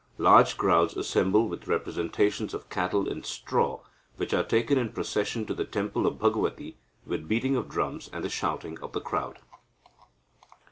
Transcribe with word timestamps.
Large 0.17 0.57
crowds 0.57 0.97
assemble 0.97 1.47
with 1.47 1.67
representations 1.67 2.55
of 2.55 2.71
cattle 2.71 3.07
in 3.07 3.21
straw, 3.23 3.81
which 4.17 4.33
are 4.33 4.41
taken 4.43 4.75
in 4.79 4.93
procession 4.93 5.45
to 5.45 5.53
the 5.53 5.63
temple 5.63 6.07
of 6.07 6.15
Bhagavathi 6.17 6.75
with 7.05 7.27
beating 7.27 7.55
of 7.55 7.69
drums 7.69 8.09
and 8.11 8.23
the 8.23 8.27
shouting 8.29 8.79
of 8.79 8.93
the 8.93 9.01
crowd." 9.01 9.37